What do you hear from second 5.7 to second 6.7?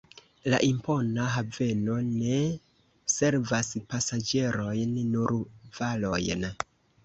varojn.